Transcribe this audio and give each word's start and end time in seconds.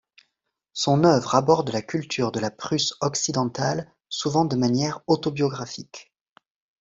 Son 0.73 1.03
œuvre 1.03 1.35
aborde 1.35 1.69
la 1.69 1.83
culture 1.83 2.31
de 2.31 2.39
la 2.39 2.49
Prusse-Occidentale, 2.49 3.93
souvent 4.09 4.45
de 4.45 4.55
manière 4.55 5.01
autobiographique. 5.05 6.11